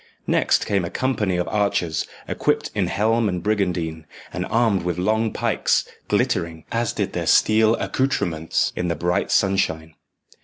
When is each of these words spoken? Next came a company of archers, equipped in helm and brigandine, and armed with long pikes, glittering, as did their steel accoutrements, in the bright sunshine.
Next 0.25 0.65
came 0.65 0.83
a 0.83 0.89
company 0.89 1.37
of 1.37 1.47
archers, 1.49 2.07
equipped 2.27 2.71
in 2.73 2.87
helm 2.87 3.29
and 3.29 3.43
brigandine, 3.43 4.07
and 4.33 4.47
armed 4.47 4.81
with 4.81 4.97
long 4.97 5.31
pikes, 5.31 5.87
glittering, 6.07 6.65
as 6.71 6.91
did 6.91 7.13
their 7.13 7.27
steel 7.27 7.75
accoutrements, 7.75 8.73
in 8.75 8.87
the 8.87 8.95
bright 8.95 9.29
sunshine. 9.29 9.93